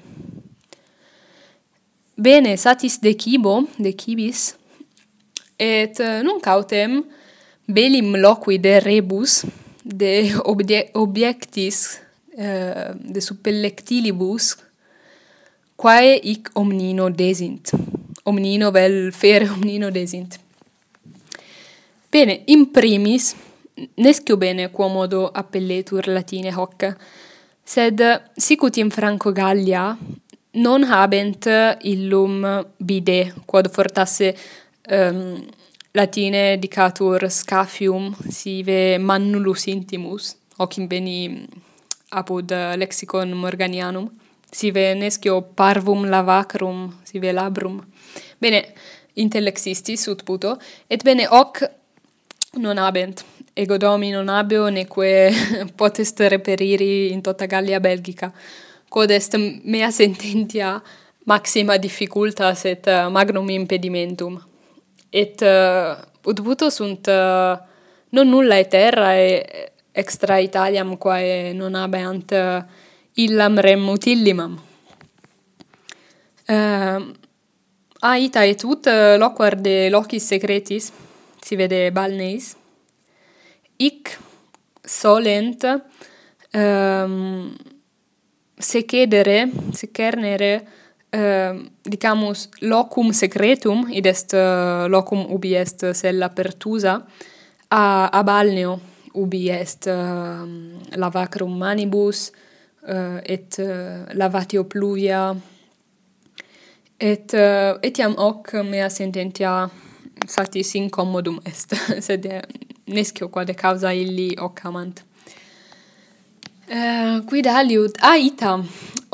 Bene, 2.14 2.56
satis 2.56 3.00
de 3.00 3.14
cibo, 3.18 3.68
de 3.76 3.92
cibis, 3.92 4.54
et 5.58 5.98
eh, 6.00 6.22
nunc 6.22 6.46
autem 6.46 7.02
belim 7.66 8.14
loqui 8.16 8.58
de 8.58 8.78
rebus, 8.78 9.44
de 9.82 10.32
obje 10.44 10.90
objectis, 10.94 12.00
eh, 12.36 12.92
de 12.94 13.20
suppellectilibus, 13.20 14.56
quae 15.76 16.20
ic 16.22 16.50
omnino 16.54 17.10
desint. 17.10 17.74
Omnino 18.24 18.70
vel 18.70 19.10
fere 19.12 19.50
omnino 19.56 19.90
desint. 19.90 20.38
Bene, 22.14 22.44
in 22.46 22.68
primis, 22.70 23.34
nescio 23.98 24.36
bene 24.38 24.68
quomodo 24.70 25.26
appelletur 25.34 26.06
latine 26.06 26.54
hoc, 26.54 26.86
Sed 27.64 28.00
sicut 28.36 28.76
in 28.76 28.90
Franco 28.90 29.32
Gallia 29.32 29.96
non 30.52 30.82
habent 30.84 31.48
illum 31.80 32.62
bide, 32.76 33.32
quod 33.46 33.70
fortasse 33.70 34.36
um, 34.90 35.42
latine 35.92 36.58
dicatur 36.58 37.30
scafium 37.30 38.14
sive 38.28 38.98
mannulus 38.98 39.66
intimus, 39.66 40.36
hoc 40.58 40.76
in 40.76 40.86
beni 40.86 41.48
apud 42.10 42.52
lexicon 42.76 43.32
morganianum, 43.32 44.10
sive 44.52 44.92
nescio 44.94 45.40
parvum 45.56 46.04
lavacrum, 46.04 46.92
sive 47.02 47.32
labrum. 47.32 47.80
Bene, 48.38 48.60
intellexistis 49.16 50.04
ut 50.12 50.22
puto, 50.22 50.58
et 50.86 51.02
bene 51.02 51.24
hoc 51.30 51.64
non 52.56 52.78
habent. 52.78 53.24
Ego 53.54 53.76
domi 53.76 54.10
non 54.10 54.28
habeo 54.28 54.68
neque 54.68 55.30
potest 55.76 56.20
reperiri 56.20 57.12
in 57.12 57.20
tota 57.20 57.46
Gallia 57.46 57.80
Belgica. 57.80 58.32
Quod 58.88 59.10
est 59.10 59.36
mea 59.64 59.90
sententia 59.90 60.82
maxima 61.24 61.76
difficultas 61.78 62.64
et 62.64 62.86
eh, 62.86 63.08
magnum 63.08 63.48
impedimentum. 63.48 64.40
Et 65.10 65.42
eh, 65.42 65.90
uh, 65.90 65.96
udbuto 66.24 66.70
sunt 66.70 67.06
uh, 67.06 67.56
non 68.10 68.28
nulla 68.28 68.58
et 68.58 68.68
terra 68.68 69.14
e 69.14 69.70
extra 69.92 70.38
Italiam 70.38 70.96
quae 70.96 71.52
non 71.54 71.74
habeant 71.74 72.32
uh, 72.32 72.62
illam 73.14 73.58
rem 73.58 73.88
utillimam. 73.88 74.58
Uh, 76.48 77.14
ita 78.18 78.44
et 78.44 78.64
ut 78.64 78.88
loquar 79.18 79.54
de 79.56 79.88
locis 79.90 80.26
secretis, 80.28 80.92
si 81.44 81.56
vede 81.56 81.90
balneis, 81.92 82.54
Ic 83.76 84.18
solent 84.84 85.64
ehm, 85.64 87.02
um, 87.04 87.54
secedere, 88.56 89.50
secernere, 89.72 90.52
uh, 91.10 91.18
ehm, 91.18 91.58
dicamus, 91.82 92.48
locum 92.60 93.10
secretum, 93.12 93.88
id 93.90 94.06
est 94.06 94.32
uh, 94.32 94.86
locum 94.88 95.26
ubi 95.34 95.54
est 95.58 95.84
sella 95.92 96.30
pertusa, 96.30 96.94
a, 97.68 97.82
a 98.06 98.22
balneo, 98.22 98.78
ubi 99.14 99.48
est 99.50 99.88
uh, 99.90 100.46
lavacrum 100.96 101.58
manibus, 101.58 102.30
uh, 102.86 103.18
et 103.24 103.58
uh, 103.58 104.06
lavatio 104.14 104.64
pluvia, 104.64 105.34
et 107.00 107.34
uh, 107.34 107.74
etiam 107.82 108.14
hoc 108.16 108.54
mea 108.64 108.88
sententia 108.88 109.64
satis 110.26 110.74
incommodum 110.74 111.40
est, 111.44 111.74
sed 112.06 112.26
eh, 112.26 112.42
nescio 112.86 113.28
quod 113.28 113.52
causa 113.56 113.92
illi 113.92 114.34
occamant. 114.38 115.02
Uh, 116.64 116.76
eh, 116.76 117.16
quid 117.28 117.46
aliud 117.46 117.98
aita 118.00 118.54
ah, 118.54 118.64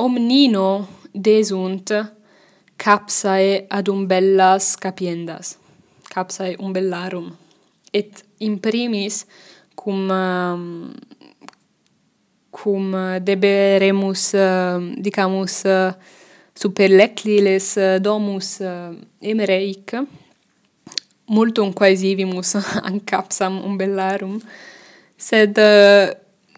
omnino 0.05 0.87
desunt 1.15 1.91
capsae 2.79 3.67
ad 3.69 3.89
umbellas 3.91 4.77
capiendas 4.79 5.57
capsae 6.15 6.55
umbellarum 6.63 7.33
et 7.93 8.23
in 8.39 8.59
primis 8.63 9.25
cum 9.75 10.11
um, 10.11 10.95
cum 12.51 12.95
deberemus 13.21 14.33
uh, 14.35 14.79
dicamus 15.03 15.65
uh, 15.65 15.93
super 16.55 16.89
lecliles 16.89 17.75
domus 18.01 18.61
uh, 18.61 18.95
emereic 19.21 19.95
multum 21.31 21.73
quaesivimus 21.73 22.57
an 22.89 23.01
capsam 23.07 23.61
umbellarum, 23.65 24.41
sed 25.17 25.59
uh, 25.59 26.11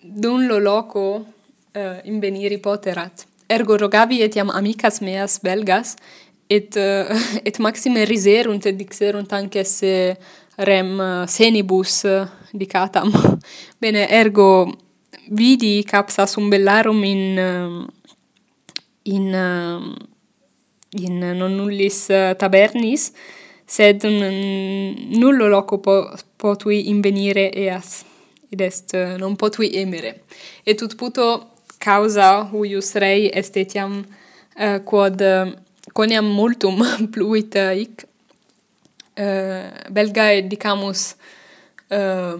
dun 0.02 0.48
lo 0.48 0.58
loco 0.58 1.24
eh, 1.72 1.80
uh, 1.80 1.98
inveniri 2.04 2.58
poterat. 2.58 3.26
Ergo 3.48 3.76
rogavi 3.76 4.22
etiam 4.24 4.50
amicas 4.50 5.00
meas 5.00 5.38
belgas, 5.42 5.96
et, 6.48 6.76
uh, 6.76 7.12
et 7.48 7.58
maxime 7.58 8.04
riserunt 8.08 8.66
et 8.66 8.76
dixerunt 8.76 9.32
anche 9.32 9.64
se 9.64 10.16
rem 10.58 10.98
uh, 10.98 11.26
senibus 11.26 12.02
uh, 12.04 12.26
dicatam. 12.52 13.12
Bene, 13.80 14.06
ergo 14.10 14.72
vidi 15.28 15.82
capsas 15.84 16.38
umbellarum 16.40 17.04
in... 17.04 17.26
Uh, 17.38 17.82
in 19.04 19.34
uh, 19.34 19.82
in 20.94 21.18
non 21.34 21.56
nullis 21.56 22.04
tabernis 22.38 23.08
sed 23.72 24.04
nullo 24.04 25.48
loco 25.48 25.78
po, 25.78 25.94
potui 26.36 26.88
invenire 26.90 27.48
eas, 27.56 28.02
id 28.52 28.60
est 28.60 28.92
non 29.18 29.36
potui 29.40 29.70
emere. 29.80 30.22
Et 30.66 30.76
ut 30.84 30.96
puto 31.00 31.28
causa 31.80 32.48
huius 32.52 32.92
rei 33.00 33.30
est 33.32 33.56
etiam 33.56 34.02
uh, 34.02 34.78
quod 34.84 35.22
uh, 35.24 35.48
coniam 35.96 36.28
multum 36.36 36.82
pluit 37.14 37.56
uh, 37.56 37.72
hic, 37.72 38.04
uh, 39.16 39.70
belgae 39.90 40.44
dicamus 40.50 41.14
uh, 41.90 42.36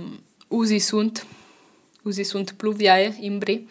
usi 0.53 0.81
sunt, 0.81 1.25
usi 2.05 2.25
sunt 2.29 2.55
pluviae 2.61 3.14
imbri, 3.25 3.62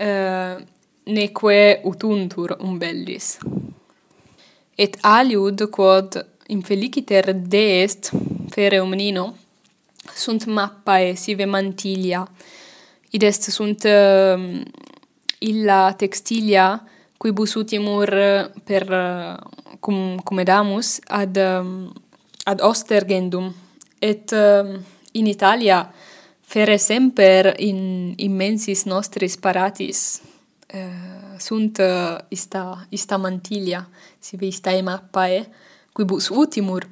uh, 0.00 0.58
neque 1.06 1.62
utuntur 1.86 2.56
umbellis. 2.58 3.36
Et 4.78 4.96
aliud 5.04 5.68
quod 5.70 6.16
infeliciter 6.46 7.32
deest 7.32 8.12
fere 8.50 8.80
omnino 8.80 9.36
sunt 10.14 10.44
mappae 10.44 11.14
sive 11.14 11.44
mantilia 11.44 12.28
id 13.10 13.22
est 13.22 13.42
sunt 13.42 13.84
uh, 13.84 14.60
illa 15.38 15.92
textilia 15.92 16.82
quibus 17.18 17.54
utimur 17.54 18.10
per 18.64 18.86
cum 19.80 20.18
comedamus 20.24 20.98
ad 21.06 21.36
um, 21.36 21.92
ad 22.44 22.60
ostergendum. 22.60 23.54
Et 23.98 24.30
ehm, 24.32 24.84
in 25.12 25.26
Italia 25.26 25.92
fere 26.40 26.76
semper 26.76 27.54
in 27.56 28.12
immensis 28.16 28.84
nostris 28.84 29.36
paratis 29.36 30.20
uh, 30.74 30.78
eh, 30.78 31.38
sunt 31.38 31.78
uh, 31.78 32.18
ista 32.28 32.86
ista 32.88 33.16
mantilia 33.16 33.88
si 34.18 34.36
ve 34.36 34.46
ista 34.46 34.70
mappae 34.82 35.48
quibus 35.92 36.30
utimur, 36.30 36.86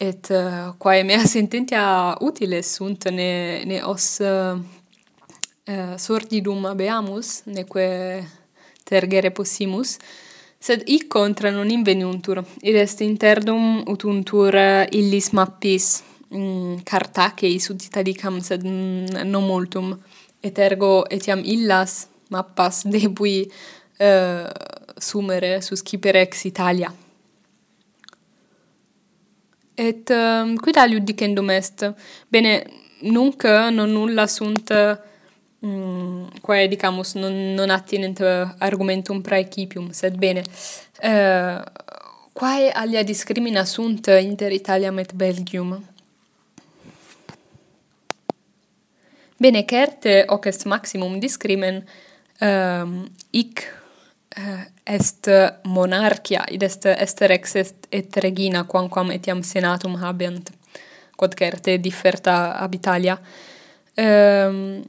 et 0.00 0.30
uh, 0.30 0.72
quae 0.78 1.02
mea 1.04 1.24
sententia 1.34 2.16
utiles 2.20 2.74
sunt, 2.76 3.08
ne, 3.10 3.62
ne 3.68 3.80
os 3.84 4.18
uh, 4.24 4.56
uh, 5.68 5.96
sordidum 5.96 6.64
abeamus, 6.70 7.42
neque 7.46 7.88
tergere 8.84 9.30
possimus, 9.30 9.98
sed 10.64 10.84
hic 10.88 11.08
contra 11.12 11.52
non 11.52 11.70
inveniuntur, 11.70 12.40
id 12.64 12.80
est 12.80 13.04
interdum 13.04 13.84
utuntur 13.92 14.56
illis 14.96 15.30
mappis 15.36 16.00
mm, 16.32 16.82
cartaceis 16.88 17.68
suditadicam, 17.68 18.40
sed 18.40 18.64
mm, 18.64 19.24
non 19.28 19.44
multum, 19.44 19.92
et 20.44 20.58
ergo 20.60 21.04
etiam 21.12 21.44
illas 21.44 22.06
mappas 22.32 22.82
debui 22.88 23.44
uh, 23.44 24.48
sumere 25.00 25.60
suscipere 25.60 26.24
ex 26.24 26.44
Italia. 26.48 26.92
Et 29.76 30.10
ehm, 30.10 30.50
um, 30.50 30.56
quid 30.62 30.76
aliud 30.78 31.04
dicendum 31.04 31.50
est? 31.50 31.84
Bene, 32.30 32.62
nunc 33.02 33.44
non 33.72 33.90
nulla 33.90 34.26
sunt 34.26 34.70
mm, 35.60 36.40
quae 36.42 36.68
dicamus 36.68 37.14
non 37.14 37.54
non 37.54 37.70
attinent 37.70 38.20
argumentum 38.58 39.22
praecipium, 39.22 39.90
sed 39.90 40.16
bene. 40.16 40.44
Uh, 41.02 41.58
quae 42.32 42.70
alia 42.70 43.02
discrimina 43.02 43.64
sunt 43.64 44.06
inter 44.06 44.52
Italiam 44.52 44.98
et 44.98 45.12
Belgium? 45.14 45.82
Bene, 49.36 49.64
certe 49.66 50.24
hoc 50.28 50.46
est 50.46 50.64
maximum 50.64 51.18
discrimen 51.18 51.82
ehm, 52.38 52.82
um, 52.82 53.08
ic 53.30 53.66
Eh, 54.36 54.94
est 54.94 55.30
monarchia 55.64 56.44
id 56.50 56.62
est 56.62 56.86
est 56.86 57.20
rex 57.20 57.54
est 57.56 57.88
et 57.92 58.10
regina 58.20 58.64
quamquam 58.64 59.12
etiam 59.12 59.42
senatum 59.42 59.94
habeant 60.02 60.50
quod 61.16 61.34
certe 61.38 61.78
differta 61.78 62.58
ab 62.58 62.74
Italia. 62.74 63.16
Ehm 63.96 64.82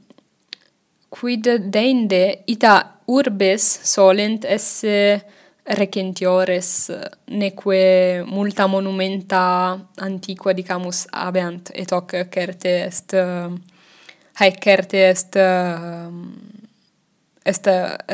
quid 1.08 1.46
deinde 1.72 2.42
ita 2.46 2.74
urbes 3.06 3.64
solent 3.84 4.44
esse 4.44 5.22
recentiores 5.64 6.90
neque 7.28 8.24
multa 8.26 8.66
monumenta 8.66 9.78
antiqua 10.00 10.52
dicamus 10.52 11.06
habeant 11.12 11.70
et 11.72 11.92
hoc 11.92 12.10
certe 12.34 12.66
est 12.66 13.14
eh, 13.14 13.48
haec 14.40 14.60
certe 14.64 14.94
est 14.94 15.36
ehm, 15.36 16.65
est 17.46 17.68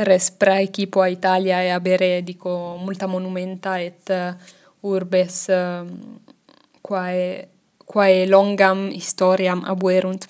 res 0.04 0.30
praecipo 0.30 1.00
a 1.00 1.08
Italia 1.08 1.62
e 1.64 1.70
abere 1.70 2.22
dico 2.22 2.76
multa 2.78 3.06
monumenta 3.06 3.78
et 3.80 4.12
urbes 4.82 5.48
quae 6.82 7.48
quae 7.92 8.26
longam 8.26 8.90
historiam 8.90 9.64
abuerunt. 9.64 10.26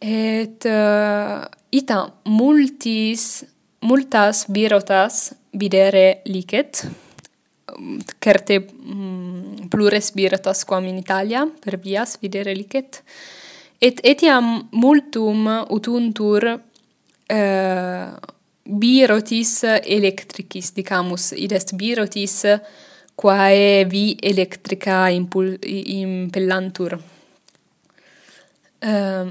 Et 0.00 0.64
uh, 0.66 1.44
ita 1.70 1.98
multis 2.24 3.44
multas 3.82 4.46
birotas 4.48 5.32
videre 5.52 6.22
licet 6.24 6.82
certe 8.22 8.58
mm, 8.60 9.68
plures 9.70 10.12
birotas 10.14 10.64
quam 10.64 10.86
in 10.86 10.98
Italia 10.98 11.46
per 11.46 11.78
vias 11.78 12.16
videre 12.22 12.54
licet 12.54 13.02
et 13.80 14.00
etiam 14.04 14.68
multum 14.72 15.48
utuntur 15.70 16.60
Eh, 17.32 18.08
birotis 18.62 19.62
electricis 19.64 20.72
dicamus. 20.76 21.32
Id 21.32 21.52
est 21.56 21.72
birotis 21.80 22.34
quae 23.16 23.84
vi 23.88 24.16
electrica 24.20 25.08
impul 25.08 25.56
impellantur. 25.62 26.98
Um, 28.82 29.30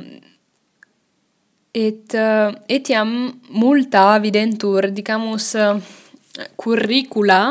et 1.71 2.13
eh, 2.15 2.49
etiam 2.67 3.11
multa 3.51 4.17
videntur 4.23 4.89
dicamus 4.89 5.51
curricula 6.55 7.41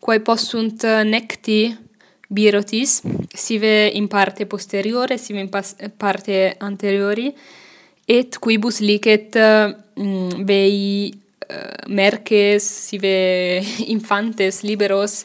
quae 0.00 0.20
possunt 0.24 0.86
necti 1.04 1.60
birotis 2.28 3.02
sive 3.28 3.74
in 3.92 4.08
parte 4.08 4.46
posteriore 4.46 5.18
sive 5.18 5.40
in 5.40 5.50
parte 5.96 6.54
anteriori 6.58 7.28
et 8.08 8.38
quibus 8.40 8.80
licet 8.80 9.36
mm, 9.96 10.44
vei 10.44 11.12
uh, 11.12 11.88
merces 11.88 12.66
sive 12.88 13.62
infantes 13.94 14.62
liberos 14.62 15.24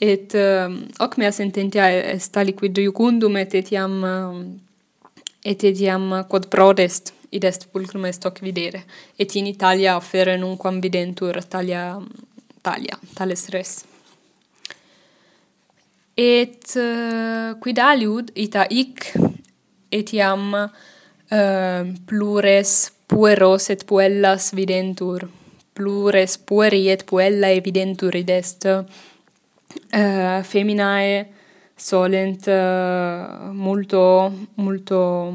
et 0.00 0.34
uh, 0.34 0.68
hoc 0.98 1.16
mea 1.16 1.30
sententia 1.32 1.88
est 2.14 2.36
aliquid 2.36 2.78
iucundum 2.82 3.36
et 3.38 3.54
etiam 3.54 3.98
eh, 4.04 5.52
et 5.52 5.64
etiam 5.64 6.24
quod 6.30 6.48
prodest 6.50 7.14
id 7.32 7.44
est 7.48 7.68
pulcrum 7.72 8.04
est 8.04 8.24
hoc 8.26 8.42
videre. 8.42 8.82
Et 9.18 9.36
in 9.36 9.46
Italia 9.46 9.96
offere 9.96 10.36
nunquam 10.38 10.80
videntur 10.80 11.38
talia 11.48 12.00
talia 12.62 12.98
tales 13.14 13.48
res. 13.54 13.84
Et 16.16 16.76
uh, 16.76 17.54
quid 17.62 17.78
aliud 17.78 18.34
ita 18.36 18.66
hic 18.70 19.14
etiam 19.90 20.52
uh, 21.32 21.88
plures 22.06 22.92
pueros 23.08 23.70
et 23.70 23.84
puellas 23.86 24.52
videntur. 24.54 25.28
Plures 25.74 26.36
pueri 26.38 26.88
et 26.92 27.04
puella 27.08 27.50
evidentur 27.50 28.14
id 28.16 28.30
est. 28.30 28.66
Uh, 29.92 30.42
feminae 30.44 31.26
solent 31.76 32.46
uh, 32.46 33.52
multo 33.52 34.32
multo 34.56 35.32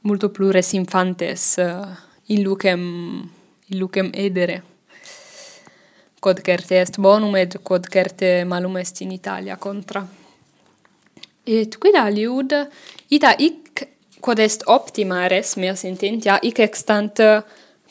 multo 0.00 0.28
plures 0.30 0.72
infantes 0.72 1.58
uh, 1.58 1.84
in 2.28 2.42
lucem 2.42 2.82
in 3.68 3.78
lucem 3.78 4.10
edere. 4.14 4.62
Quod 6.20 6.40
certe 6.42 6.80
est 6.80 6.96
bonum 6.98 7.36
et 7.36 7.58
quod 7.62 7.86
certe 7.92 8.44
malum 8.44 8.78
est 8.78 9.00
in 9.02 9.12
Italia 9.12 9.56
contra. 9.56 10.06
Et 11.46 11.76
quid 11.78 11.94
aliud? 11.94 12.52
Ita 13.10 13.36
ic 13.38 13.65
quod 14.20 14.38
est 14.38 14.64
optima 14.66 15.26
res 15.28 15.56
mea 15.56 15.74
sententia 15.76 16.38
hic 16.42 16.60
extant 16.64 17.20
eh, 17.20 17.40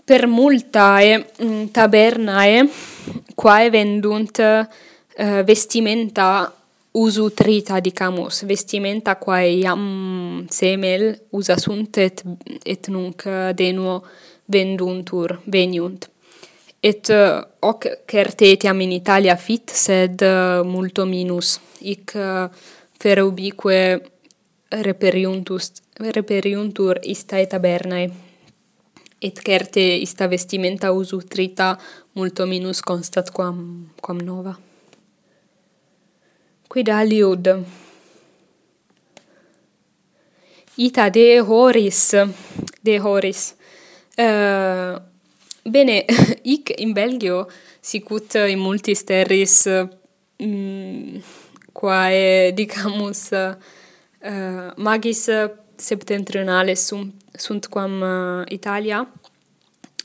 per 0.05 0.27
multae 0.29 1.17
mm, 1.17 1.71
tabernae 1.73 2.65
quae 3.35 3.71
vendunt 3.73 4.39
uh, 4.39 4.61
eh, 5.17 5.41
vestimenta 5.43 6.51
usutrita 6.95 7.79
dicamus 7.81 8.43
vestimenta 8.47 9.15
quae 9.17 9.49
iam 9.63 10.45
semel 10.49 11.09
usa 11.31 11.57
sunt 11.57 11.97
et, 11.97 12.21
et 12.63 12.87
nunc 12.93 13.25
eh, 13.25 13.51
denuo 13.57 14.03
venduntur 14.45 15.39
veniunt. 15.51 16.09
Et 16.85 17.09
uh, 17.09 17.41
hoc 17.65 17.87
certetiam 18.05 18.77
in 18.81 18.91
Italia 18.93 19.33
fit 19.41 19.71
sed 19.73 20.21
uh, 20.21 20.61
multo 20.61 21.07
minus. 21.09 21.55
Hic 21.81 22.13
uh, 22.13 22.45
ferubique 23.01 23.79
reperiuntus 24.83 25.73
reperiuntur 25.99 26.99
istae 27.03 27.45
tabernae 27.47 28.09
et 29.21 29.39
certe 29.45 29.83
ista 30.01 30.27
vestimenta 30.27 30.91
usutrita 30.91 31.77
multo 32.15 32.45
minus 32.45 32.81
constat 32.81 33.31
quam 33.31 33.89
quam 34.01 34.17
nova. 34.17 34.55
Quid 36.67 36.89
aliud? 36.89 37.47
Ita 40.77 41.09
de 41.09 41.39
horis 41.39 42.11
de 42.83 42.99
horis. 42.99 43.55
Uh, 44.17 44.99
bene 45.63 46.05
hic 46.49 46.73
in 46.77 46.93
belgio 46.93 47.47
sicut 47.81 48.35
in 48.35 48.59
multis 48.59 49.03
terris 49.03 49.67
mm, 50.39 51.17
quae 51.73 52.51
dicamus 52.55 53.31
uh, 53.31 53.55
Eh, 54.25 54.71
magis 54.75 55.27
septentrionale 55.75 56.73
sunt, 56.73 57.13
sunt 57.31 57.65
quam 57.65 58.01
uh, 58.01 58.41
Italia. 58.47 59.07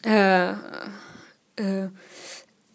Eh, 0.02 0.12
uh, 0.12 1.64
uh, 1.64 1.90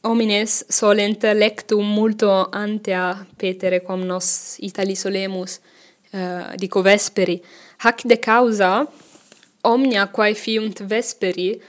homines 0.01 0.63
solent 0.67 1.21
lectum 1.21 1.85
multo 1.85 2.47
antea 2.49 3.27
petere 3.37 3.79
quam 3.79 3.99
nos 3.99 4.55
Itali 4.57 4.95
solemus 4.95 5.59
uh, 6.11 6.55
dico 6.55 6.81
vesperi. 6.81 7.41
Hac 7.77 8.01
de 8.01 8.15
causa 8.15 8.91
omnia 9.61 10.07
quae 10.07 10.33
fiunt 10.33 10.79
vesperi 10.79 11.61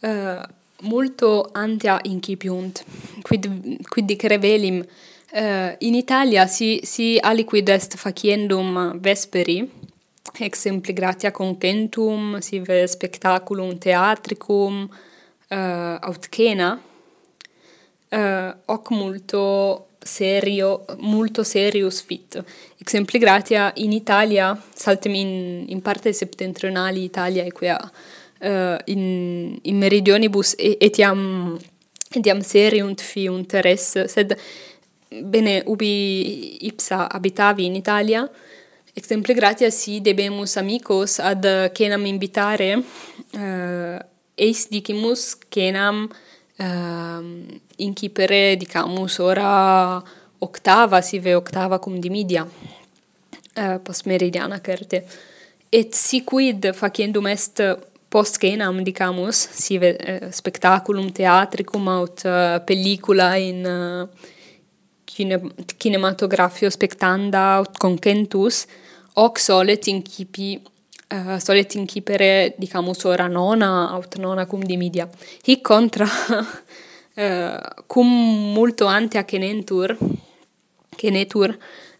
uh, 0.00 0.42
multo 0.80 1.48
antea 1.52 1.98
incipiunt. 2.02 2.84
Quid 3.22 3.50
quid 3.88 4.06
dicere 4.06 4.38
velim 4.38 4.84
Uh, 5.30 5.74
in 5.80 5.94
Italia 5.94 6.46
si, 6.46 6.80
si 6.82 7.18
aliquid 7.20 7.68
est 7.68 7.96
faciendum 7.96 8.98
vesperi, 8.98 9.70
exempli 10.38 10.94
gratia 10.94 11.30
contentum, 11.30 12.38
sive 12.38 12.86
spectaculum 12.86 13.76
theatricum, 13.76 14.84
uh, 14.84 15.54
eh, 15.54 15.98
aut 16.00 16.28
cena, 16.30 16.80
uh, 18.08 18.16
eh, 18.16 18.56
hoc 18.64 18.90
multo 18.90 19.88
serio, 19.98 20.86
multo 21.00 21.42
serius 21.42 22.00
fit. 22.00 22.42
Exempli 22.78 23.18
gratia 23.18 23.70
in 23.76 23.92
Italia, 23.92 24.58
saltem 24.74 25.12
in, 25.12 25.64
in 25.68 25.82
parte 25.82 26.14
septentrionali 26.14 27.02
Italia 27.02 27.44
equia 27.44 27.78
uh, 28.40 28.78
in, 28.86 29.58
in 29.60 29.76
meridionibus 29.76 30.54
etiam, 30.56 31.58
etiam 32.14 32.40
seriunt 32.40 33.02
fiunt 33.02 33.52
res, 33.60 34.04
sed 34.06 34.38
Bene, 35.08 35.62
ubi 35.64 36.66
ipsa 36.66 37.08
abitavi 37.08 37.64
in 37.64 37.74
Italia, 37.76 38.30
exemple 38.92 39.32
gratia 39.32 39.70
si 39.70 40.02
debemus 40.02 40.56
amicos 40.56 41.18
ad 41.18 41.72
cenam 41.72 42.04
invitare 42.04 42.76
uh, 42.76 43.96
eis 44.34 44.68
dicimus 44.68 45.38
cenam 45.48 46.04
uh, 46.04 46.64
eh, 46.64 47.60
incipere, 47.76 48.56
dicamus, 48.56 49.18
ora 49.18 50.02
octava, 50.40 51.00
sive 51.00 51.34
octava 51.34 51.78
cum 51.78 51.98
dimidia, 51.98 52.44
uh, 52.44 53.60
eh, 53.62 53.78
post 53.80 54.04
meridiana 54.04 54.60
certe. 54.60 55.06
Et 55.70 55.94
si 55.94 56.22
quid 56.22 56.74
faciendum 56.74 57.26
est 57.26 57.62
post 58.08 58.36
cenam, 58.38 58.82
dicamus, 58.82 59.48
sive 59.52 59.96
uh, 59.96 60.30
spectaculum 60.30 61.10
theatricum 61.12 61.88
aut 61.88 62.24
uh, 62.24 62.60
pellicula 62.60 63.36
in... 63.38 63.64
Uh, 63.64 64.36
kine, 65.18 65.40
kinematografio 65.78 66.70
spectanda 66.70 67.44
concentus, 67.82 68.66
hoc 69.18 69.40
solet 69.42 69.90
incipi 69.90 70.52
uh, 71.10 71.36
solet 71.42 71.74
incipere 71.74 72.54
dicamus 72.58 73.04
ora 73.04 73.26
nona 73.28 73.90
aut 73.94 74.18
nona 74.22 74.46
cum 74.46 74.62
dimidia 74.62 75.08
hic 75.44 75.62
contra 75.66 76.06
uh, 76.06 77.58
cum 77.92 78.08
multo 78.54 78.86
ante 78.86 79.18
acenentur 79.18 79.96
kenetur 80.96 81.50
uh, 81.50 81.56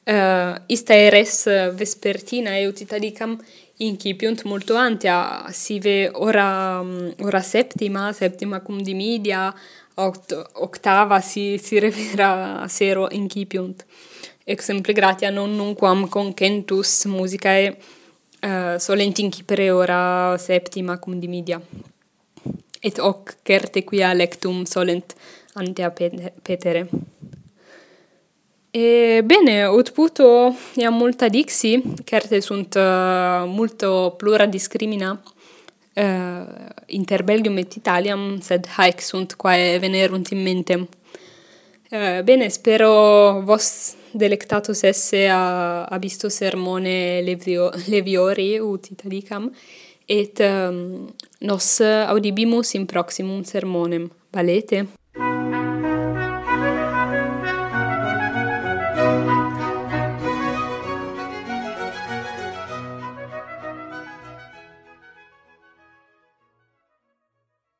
eh, 0.08 0.54
ista 0.66 0.94
eres 0.94 1.44
vespertina 1.76 2.54
eut 2.58 2.80
italicam 2.80 3.36
incipiunt 3.84 4.42
multo 4.44 4.76
ante 4.76 5.10
sive 5.52 6.10
ora 6.14 6.82
ora 7.20 7.42
septima 7.42 8.12
septima 8.12 8.60
cum 8.60 8.82
dimidia 8.82 9.52
oct 10.06 10.32
octava 10.54 11.20
si 11.20 11.58
si 11.58 11.78
revera 11.78 12.64
sero 12.68 13.08
incipiunt 13.10 13.84
exempli 14.44 14.92
gratia 14.92 15.30
non 15.30 15.54
nunquam 15.56 16.08
concentus 16.08 17.04
musicae 17.04 17.76
eh, 18.40 18.48
uh, 18.48 18.78
solent 18.78 19.18
incipere 19.18 19.70
ora 19.70 20.36
septima 20.38 20.98
cum 20.98 21.18
dimidia 21.18 21.60
et 22.80 22.98
hoc 22.98 23.36
certe 23.42 23.82
quia 23.84 24.12
lectum 24.12 24.64
solent 24.64 25.14
antea 25.54 25.90
petere. 26.42 26.88
E 28.70 29.22
bene, 29.24 29.66
ut 29.66 29.90
puto 29.96 30.54
iam 30.76 30.94
multa 30.94 31.28
dixi, 31.28 31.72
certe 32.04 32.40
sunt 32.40 32.76
uh, 32.76 33.46
multo 33.48 34.14
plura 34.18 34.46
discrimina, 34.46 35.16
uh, 35.98 36.68
inter 36.86 37.22
Belgium 37.22 37.58
et 37.58 37.76
Italiam, 37.76 38.40
sed 38.40 38.68
haec 38.76 39.02
sunt 39.02 39.36
quae 39.36 39.78
venerunt 39.82 40.32
in 40.32 40.42
mentem. 40.42 40.86
Uh, 41.90 41.96
eh, 41.96 42.22
bene, 42.22 42.50
spero 42.50 43.40
vos 43.48 43.96
delectatus 44.12 44.82
esse 44.84 45.26
a, 45.28 45.84
a 45.84 45.98
visto 45.98 46.28
sermone 46.28 47.22
levio, 47.22 47.70
leviori, 47.92 48.58
ut 48.60 48.90
italicam, 48.92 49.50
et 50.06 50.40
um, 50.40 51.08
nos 51.40 51.80
audibimus 51.80 52.74
in 52.74 52.86
proximum 52.86 53.44
sermonem. 53.44 54.08
Valete? 54.32 54.97